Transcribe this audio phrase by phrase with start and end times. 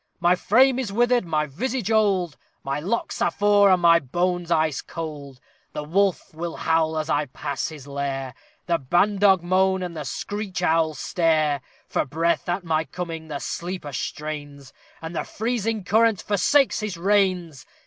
[0.19, 4.81] My frame is withered, my visage old, My locks are frore, and my bones ice
[4.81, 5.39] cold.
[5.73, 8.33] The wolf will howl as I pass his lair,
[8.65, 11.61] The ban dog moan, and the screech owl stare.
[11.87, 17.67] For breath, at my coming, the sleeper strains, And the freezing current forsakes his veins!